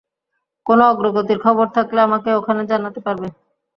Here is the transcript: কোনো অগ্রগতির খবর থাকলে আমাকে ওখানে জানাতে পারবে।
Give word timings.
কোনো 0.65 0.83
অগ্রগতির 0.87 1.39
খবর 1.45 1.65
থাকলে 1.75 1.99
আমাকে 2.01 2.29
ওখানে 2.39 2.61
জানাতে 2.71 2.99
পারবে। 3.05 3.27